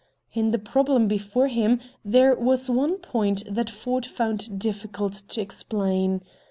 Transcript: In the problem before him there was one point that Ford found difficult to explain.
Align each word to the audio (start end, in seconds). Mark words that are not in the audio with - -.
In 0.33 0.49
the 0.49 0.57
problem 0.57 1.07
before 1.07 1.45
him 1.47 1.79
there 2.03 2.33
was 2.35 2.71
one 2.71 2.97
point 2.97 3.43
that 3.47 3.69
Ford 3.69 4.03
found 4.07 4.57
difficult 4.59 5.13
to 5.27 5.41
explain. 5.41 6.23